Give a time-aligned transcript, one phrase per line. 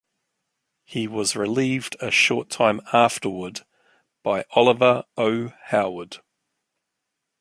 [0.83, 3.59] He was relieved a short time afterward
[4.23, 5.53] by Oliver O.
[5.65, 6.21] Howard.